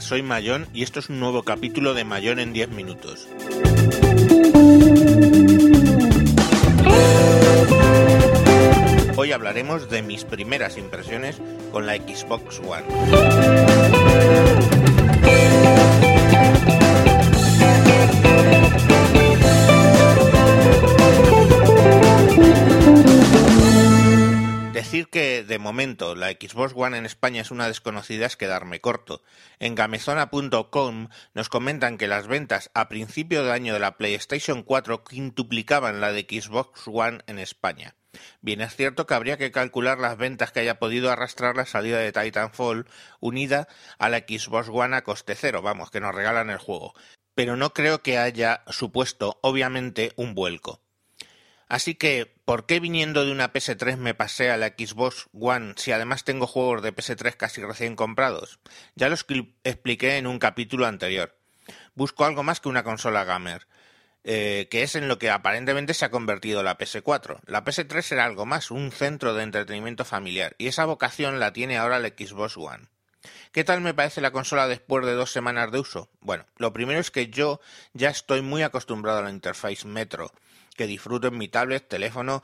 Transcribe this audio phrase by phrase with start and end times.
[0.00, 3.28] Soy Mayón y esto es un nuevo capítulo de Mayón en 10 minutos.
[9.16, 12.86] Hoy hablaremos de mis primeras impresiones con la Xbox One.
[24.80, 29.22] Decir que, de momento, la Xbox One en España es una desconocida es quedarme corto.
[29.58, 35.04] En gamezona.com nos comentan que las ventas a principio de año de la PlayStation 4
[35.04, 37.94] quintuplicaban la de Xbox One en España.
[38.40, 41.98] Bien es cierto que habría que calcular las ventas que haya podido arrastrar la salida
[41.98, 42.86] de Titanfall
[43.20, 46.94] unida a la Xbox One a coste cero, vamos, que nos regalan el juego.
[47.34, 50.80] Pero no creo que haya supuesto, obviamente, un vuelco.
[51.70, 55.92] Así que, ¿por qué viniendo de una PS3 me pasé a la Xbox One si
[55.92, 58.58] además tengo juegos de PS3 casi recién comprados?
[58.96, 61.38] Ya lo expliqué en un capítulo anterior.
[61.94, 63.68] Busco algo más que una consola gamer,
[64.24, 67.38] eh, que es en lo que aparentemente se ha convertido la PS4.
[67.46, 71.78] La PS3 era algo más, un centro de entretenimiento familiar, y esa vocación la tiene
[71.78, 72.88] ahora la Xbox One.
[73.52, 76.08] ¿Qué tal me parece la consola después de dos semanas de uso?
[76.20, 77.60] Bueno, lo primero es que yo
[77.92, 80.32] ya estoy muy acostumbrado a la interface Metro
[80.76, 82.42] que disfruto en mi tablet, teléfono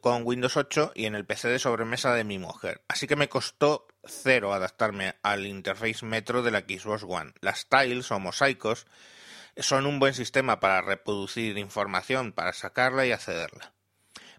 [0.00, 2.82] con Windows 8 y en el PC de sobremesa de mi mujer.
[2.88, 7.32] Así que me costó cero adaptarme al interface Metro de la Xbox One.
[7.40, 8.86] Las tiles o mosaicos
[9.56, 13.75] son un buen sistema para reproducir información, para sacarla y accederla.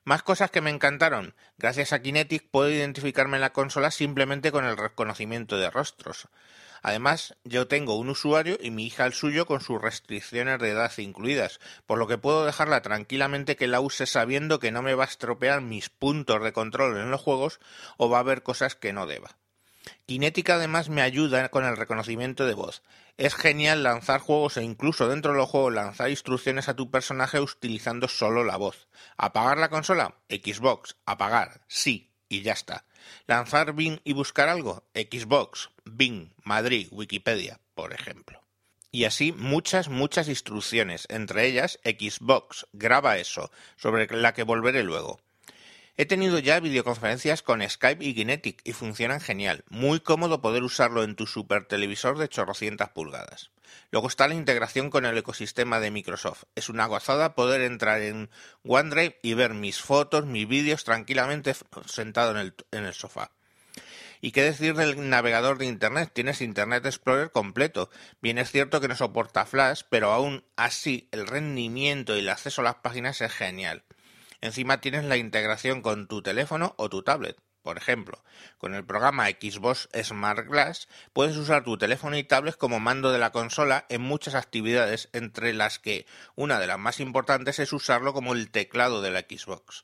[0.08, 1.36] Más cosas que me encantaron.
[1.58, 6.30] Gracias a Kinetic puedo identificarme en la consola simplemente con el reconocimiento de rostros.
[6.82, 10.98] Además, yo tengo un usuario y mi hija el suyo con sus restricciones de edad
[10.98, 15.04] incluidas, por lo que puedo dejarla tranquilamente que la use sabiendo que no me va
[15.04, 17.60] a estropear mis puntos de control en los juegos
[17.98, 19.36] o va a haber cosas que no deba.
[20.06, 22.84] Kinética además me ayuda con el reconocimiento de voz.
[23.18, 27.40] Es genial lanzar juegos e incluso dentro de los juegos lanzar instrucciones a tu personaje
[27.40, 28.88] utilizando solo la voz.
[29.18, 30.16] ¿Apagar la consola?
[30.30, 30.96] Xbox.
[31.06, 31.62] Apagar.
[31.68, 32.12] Sí.
[32.30, 32.86] Y ya está.
[33.26, 34.84] Lanzar Bing y buscar algo.
[34.94, 35.70] Xbox.
[35.86, 38.42] Bing, Madrid, Wikipedia, por ejemplo.
[38.92, 45.20] Y así muchas, muchas instrucciones, entre ellas Xbox, graba eso, sobre la que volveré luego.
[46.00, 49.64] He tenido ya videoconferencias con Skype y Kinetic y funcionan genial.
[49.68, 53.50] Muy cómodo poder usarlo en tu super televisor de chorrocientas pulgadas.
[53.90, 56.44] Luego está la integración con el ecosistema de Microsoft.
[56.54, 58.30] Es una gozada poder entrar en
[58.64, 61.56] OneDrive y ver mis fotos, mis vídeos tranquilamente
[61.88, 63.32] sentado en el, en el sofá.
[64.22, 66.12] ¿Y qué decir del navegador de Internet?
[66.14, 67.90] Tienes Internet Explorer completo.
[68.22, 72.62] Bien es cierto que no soporta Flash, pero aún así el rendimiento y el acceso
[72.62, 73.84] a las páginas es genial.
[74.42, 77.38] Encima tienes la integración con tu teléfono o tu tablet.
[77.68, 78.24] Por ejemplo,
[78.60, 83.20] con el programa Xbox Smart Glass puedes usar tu teléfono y tablet como mando de
[83.20, 86.06] la consola en muchas actividades, entre las que
[86.36, 89.84] una de las más importantes es usarlo como el teclado de la Xbox.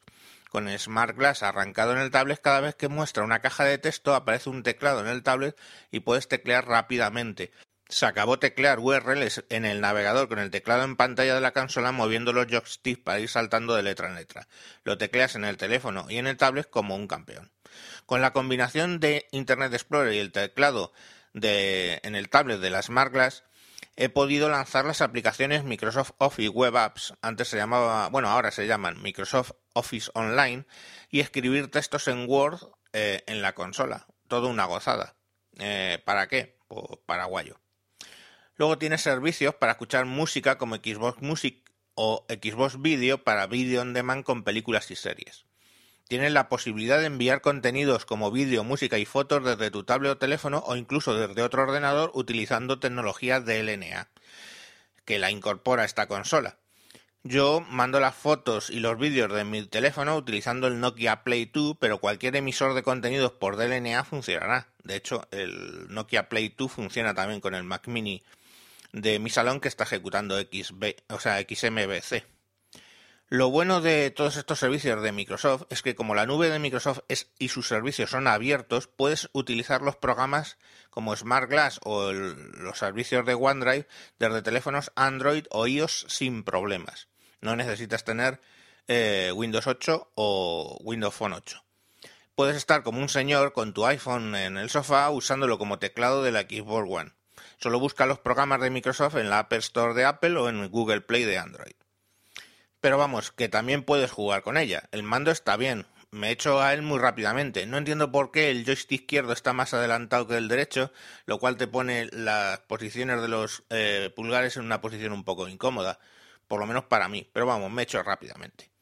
[0.50, 4.16] Con Smart Glass arrancado en el tablet, cada vez que muestra una caja de texto
[4.16, 5.59] aparece un teclado en el tablet
[5.92, 7.52] y puedes teclear rápidamente.
[7.94, 11.92] Se acabó teclear URLs en el navegador con el teclado en pantalla de la consola
[11.92, 14.48] moviendo los joysticks para ir saltando de letra en letra.
[14.84, 17.52] Lo tecleas en el teléfono y en el tablet como un campeón.
[18.08, 20.92] Con la combinación de Internet Explorer y el teclado
[21.34, 23.14] de, en el tablet de la Smart
[23.96, 28.66] he podido lanzar las aplicaciones Microsoft Office Web Apps, antes se llamaba, bueno, ahora se
[28.66, 30.66] llaman Microsoft Office Online,
[31.12, 32.60] y escribir textos en Word
[32.92, 34.08] eh, en la consola.
[34.28, 35.16] Todo una gozada.
[35.60, 36.58] Eh, ¿Para qué?
[36.68, 37.62] Pues paraguayo.
[38.56, 41.58] Luego tiene servicios para escuchar música como Xbox Music
[41.96, 45.46] o Xbox Video para video on demand con películas y series.
[46.08, 50.18] Tienes la posibilidad de enviar contenidos como vídeo, música y fotos desde tu tablet o
[50.18, 54.09] teléfono o incluso desde otro ordenador utilizando tecnología DLNA,
[55.06, 56.58] que la incorpora esta consola.
[57.24, 61.78] Yo mando las fotos y los vídeos de mi teléfono utilizando el Nokia Play 2,
[61.80, 64.68] pero cualquier emisor de contenidos por DLNA funcionará.
[64.83, 68.22] De hecho, el Nokia Play 2 funciona también con el Mac Mini
[68.94, 72.24] de mi salón que está ejecutando XB, o sea, XMBC.
[73.28, 77.00] Lo bueno de todos estos servicios de Microsoft es que como la nube de Microsoft
[77.07, 80.60] es, y sus servicios son abiertos, puedes utilizar los programas
[80.92, 83.88] como Smart Glass o los servicios de OneDrive
[84.19, 87.07] desde teléfonos Android o iOS sin problemas.
[87.42, 88.40] No necesitas tener
[88.88, 91.63] eh, Windows 8 o Windows Phone 8.
[92.36, 96.31] Puedes estar como un señor con tu iPhone en el sofá usándolo como teclado de
[96.31, 97.12] la Xbox One.
[97.63, 101.00] Solo busca los programas de Microsoft en la App Store de Apple o en Google
[101.00, 101.75] Play de Android.
[102.81, 104.89] Pero vamos, que también puedes jugar con ella.
[104.92, 107.65] El mando está bien, me echo a él muy rápidamente.
[107.65, 110.92] No entiendo por qué el joystick izquierdo está más adelantado que el derecho,
[111.25, 115.48] lo cual te pone las posiciones de los eh, pulgares en una posición un poco
[115.48, 116.00] incómoda,
[116.50, 118.73] por lo menos para mí, pero vamos, me echo rápidamente.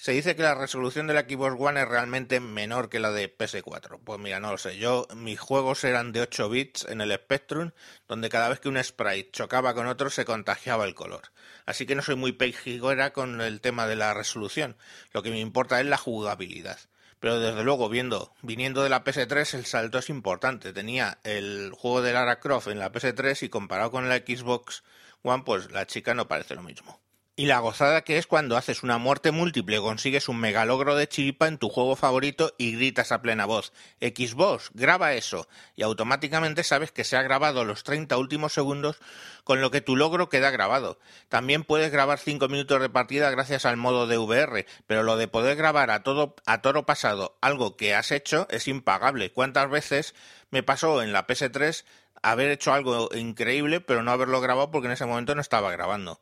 [0.00, 3.36] Se dice que la resolución de la Xbox One es realmente menor que la de
[3.36, 3.98] PS4.
[4.04, 4.78] Pues mira, no lo sé.
[4.78, 7.72] Yo, mis juegos eran de 8 bits en el Spectrum,
[8.06, 11.32] donde cada vez que un sprite chocaba con otro se contagiaba el color.
[11.66, 14.76] Así que no soy muy pejiguera con el tema de la resolución.
[15.12, 16.78] Lo que me importa es la jugabilidad.
[17.18, 20.72] Pero desde luego, viendo, viniendo de la PS3, el salto es importante.
[20.72, 24.84] Tenía el juego de Lara Croft en la PS3 y comparado con la Xbox
[25.22, 27.00] One, pues la chica no parece lo mismo.
[27.38, 31.46] Y la gozada que es cuando haces una muerte múltiple, consigues un megalogro de chiripa
[31.46, 35.46] en tu juego favorito y gritas a plena voz, Xbox, graba eso,
[35.76, 38.98] y automáticamente sabes que se ha grabado los 30 últimos segundos,
[39.44, 40.98] con lo que tu logro queda grabado.
[41.28, 45.28] También puedes grabar 5 minutos de partida gracias al modo de VR, pero lo de
[45.28, 49.30] poder grabar a todo a toro pasado algo que has hecho es impagable.
[49.30, 50.16] ¿Cuántas veces
[50.50, 51.84] me pasó en la PS3
[52.20, 56.20] haber hecho algo increíble, pero no haberlo grabado porque en ese momento no estaba grabando?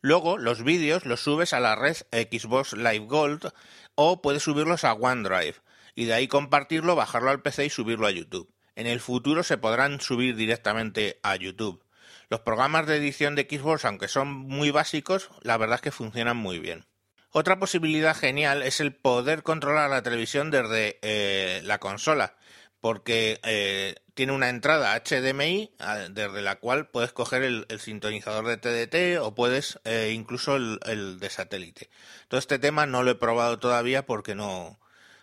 [0.00, 3.52] Luego, los vídeos los subes a la red Xbox Live Gold
[3.94, 5.56] o puedes subirlos a OneDrive
[5.94, 8.52] y de ahí compartirlo, bajarlo al PC y subirlo a YouTube.
[8.74, 11.84] En el futuro se podrán subir directamente a YouTube.
[12.30, 16.36] Los programas de edición de Xbox, aunque son muy básicos, la verdad es que funcionan
[16.36, 16.86] muy bien.
[17.30, 22.36] Otra posibilidad genial es el poder controlar la televisión desde eh, la consola
[22.82, 25.70] porque eh, tiene una entrada HDMI
[26.10, 31.30] desde la cual puedes coger el, sintonizador de TDT o puedes eh, incluso el, de
[31.30, 31.90] satélite.
[32.26, 34.80] Todo este tema no lo he probado todavía porque no,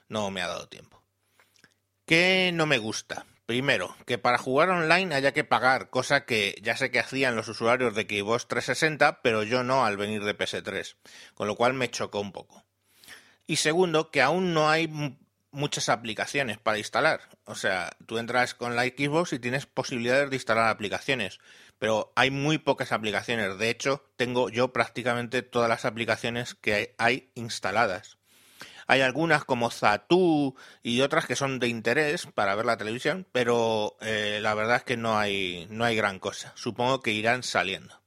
[0.07, 1.03] no me ha dado tiempo.
[2.05, 3.25] ¿Qué no me gusta?
[3.45, 7.49] Primero, que para jugar online haya que pagar, cosa que ya sé que hacían los
[7.49, 10.95] usuarios de Xbox 360, pero yo no al venir de PS3,
[11.33, 12.63] con lo cual me chocó un poco.
[13.47, 14.87] Y segundo, que aún no hay
[15.51, 17.21] muchas aplicaciones para instalar.
[17.45, 21.39] O sea, tú entras con la Xbox y tienes posibilidades de instalar aplicaciones,
[21.77, 23.57] pero hay muy pocas aplicaciones.
[23.57, 28.17] De hecho, tengo yo prácticamente todas las aplicaciones que hay instaladas.
[28.87, 33.97] Hay algunas como Zatu y otras que son de interés para ver la televisión, pero
[34.01, 36.53] eh, la verdad es que no hay, no hay gran cosa.
[36.55, 38.01] Supongo que irán saliendo.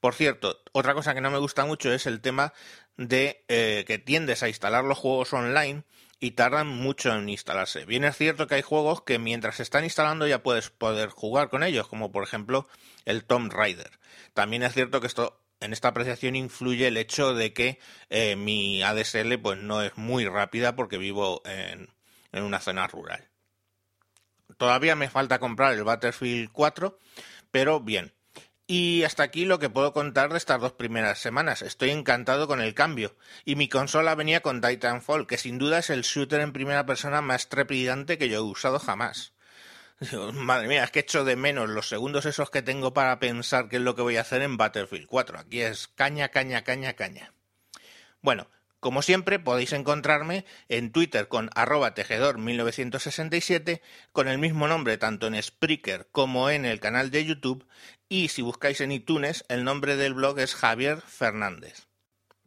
[0.00, 2.52] Por cierto, otra cosa que no me gusta mucho es el tema
[2.96, 5.84] de eh, que tiendes a instalar los juegos online
[6.24, 7.84] y tardan mucho en instalarse.
[7.84, 11.50] Bien es cierto que hay juegos que mientras se están instalando ya puedes poder jugar
[11.50, 12.66] con ellos, como por ejemplo
[13.04, 13.90] el Tomb Raider.
[14.32, 17.78] También es cierto que esto en esta apreciación influye el hecho de que
[18.08, 21.90] eh, mi ADSL pues no es muy rápida porque vivo en,
[22.32, 23.28] en una zona rural.
[24.56, 26.98] Todavía me falta comprar el Battlefield 4,
[27.50, 28.13] pero bien,
[28.66, 31.62] y hasta aquí lo que puedo contar de estas dos primeras semanas.
[31.62, 33.14] Estoy encantado con el cambio.
[33.44, 37.20] Y mi consola venía con Titanfall, que sin duda es el shooter en primera persona
[37.20, 39.34] más trepidante que yo he usado jamás.
[40.32, 43.76] Madre mía, es que echo de menos los segundos esos que tengo para pensar qué
[43.76, 45.38] es lo que voy a hacer en Battlefield 4.
[45.38, 47.32] Aquí es caña, caña, caña, caña.
[48.22, 48.48] Bueno,
[48.84, 53.80] como siempre, podéis encontrarme en Twitter con arroba tejedor1967,
[54.12, 57.66] con el mismo nombre tanto en Spreaker como en el canal de YouTube,
[58.10, 61.86] y si buscáis en iTunes, el nombre del blog es Javier Fernández.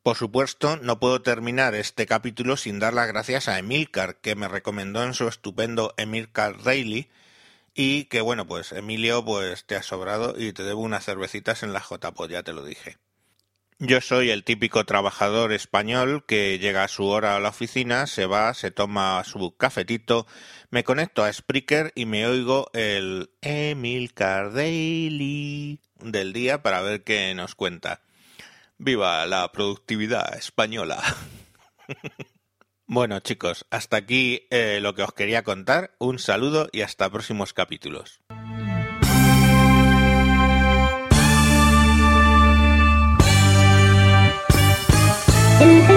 [0.04, 4.48] Por supuesto, no puedo terminar este capítulo sin dar las gracias a Emilcar, que me
[4.48, 7.10] recomendó en su estupendo Emilcar Daily,
[7.74, 11.74] y que bueno, pues Emilio, pues te ha sobrado y te debo unas cervecitas en
[11.74, 13.00] la JPod, ya te lo dije.
[13.80, 18.26] Yo soy el típico trabajador español que llega a su hora a la oficina, se
[18.26, 20.26] va, se toma su cafetito,
[20.72, 27.36] me conecto a Spreaker y me oigo el Emil Daily del día para ver qué
[27.36, 28.02] nos cuenta.
[28.80, 31.00] ¡Viva la productividad española!
[32.88, 35.96] bueno chicos, hasta aquí eh, lo que os quería contar.
[36.00, 38.22] Un saludo y hasta próximos capítulos.
[45.60, 45.97] thấy